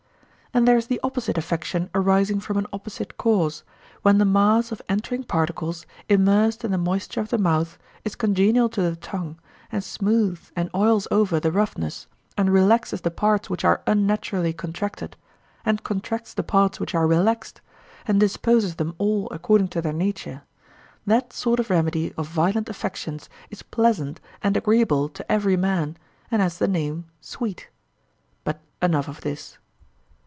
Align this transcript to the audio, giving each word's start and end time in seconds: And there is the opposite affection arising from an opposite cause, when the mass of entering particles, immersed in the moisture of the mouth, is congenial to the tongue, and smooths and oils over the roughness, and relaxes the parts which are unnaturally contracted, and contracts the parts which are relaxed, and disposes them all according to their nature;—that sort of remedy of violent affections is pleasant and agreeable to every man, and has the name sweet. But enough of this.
And 0.53 0.67
there 0.67 0.75
is 0.75 0.87
the 0.87 0.99
opposite 1.01 1.37
affection 1.37 1.89
arising 1.95 2.41
from 2.41 2.57
an 2.57 2.67
opposite 2.73 3.15
cause, 3.15 3.63
when 4.01 4.17
the 4.17 4.25
mass 4.25 4.69
of 4.73 4.81
entering 4.89 5.23
particles, 5.23 5.85
immersed 6.09 6.65
in 6.65 6.71
the 6.71 6.77
moisture 6.77 7.21
of 7.21 7.29
the 7.29 7.37
mouth, 7.37 7.77
is 8.03 8.17
congenial 8.17 8.67
to 8.67 8.81
the 8.81 8.97
tongue, 8.97 9.39
and 9.71 9.81
smooths 9.81 10.51
and 10.53 10.69
oils 10.75 11.07
over 11.09 11.39
the 11.39 11.53
roughness, 11.53 12.05
and 12.37 12.51
relaxes 12.51 12.99
the 12.99 13.09
parts 13.09 13.49
which 13.49 13.63
are 13.63 13.81
unnaturally 13.87 14.51
contracted, 14.51 15.15
and 15.63 15.85
contracts 15.85 16.33
the 16.33 16.43
parts 16.43 16.81
which 16.81 16.93
are 16.93 17.07
relaxed, 17.07 17.61
and 18.05 18.19
disposes 18.19 18.75
them 18.75 18.93
all 18.97 19.29
according 19.31 19.69
to 19.69 19.81
their 19.81 19.93
nature;—that 19.93 21.31
sort 21.31 21.61
of 21.61 21.69
remedy 21.69 22.13
of 22.17 22.27
violent 22.27 22.67
affections 22.67 23.29
is 23.49 23.63
pleasant 23.63 24.19
and 24.43 24.57
agreeable 24.57 25.07
to 25.07 25.31
every 25.31 25.55
man, 25.55 25.95
and 26.29 26.41
has 26.41 26.57
the 26.57 26.67
name 26.67 27.05
sweet. 27.21 27.69
But 28.43 28.59
enough 28.81 29.07
of 29.07 29.21
this. 29.21 29.57